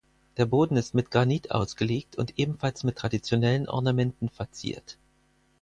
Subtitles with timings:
[0.37, 4.97] Der Boden ist mit Granit ausgelegt und ebenfalls mit traditionellen Ornamenten verziert.